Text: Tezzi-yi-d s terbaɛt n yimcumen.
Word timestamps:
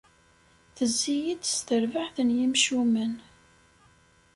Tezzi-yi-d 0.75 1.43
s 1.55 1.55
terbaɛt 1.67 2.17
n 2.27 2.35
yimcumen. 2.37 3.13